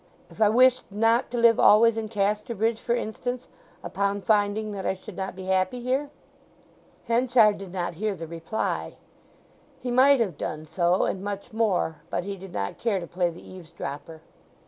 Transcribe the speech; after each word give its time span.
"If 0.31 0.41
I 0.41 0.49
wished 0.49 0.85
not 0.89 1.29
to 1.29 1.37
live 1.37 1.59
always 1.59 1.95
in 1.95 2.07
Casterbridge, 2.07 2.79
for 2.79 2.95
instance, 2.95 3.47
upon 3.83 4.21
finding 4.21 4.71
that 4.71 4.83
I 4.83 4.95
should 4.95 5.15
not 5.15 5.35
be 5.35 5.45
happy 5.45 5.79
here?" 5.79 6.09
Henchard 7.05 7.59
did 7.59 7.71
not 7.71 7.93
hear 8.01 8.15
the 8.15 8.25
reply; 8.25 8.95
he 9.79 9.91
might 9.91 10.19
have 10.19 10.39
done 10.39 10.65
so 10.65 11.03
and 11.03 11.21
much 11.23 11.53
more, 11.53 11.97
but 12.09 12.23
he 12.23 12.35
did 12.35 12.51
not 12.51 12.79
care 12.79 12.99
to 12.99 13.05
play 13.05 13.29
the 13.29 13.47
eavesdropper. 13.47 14.21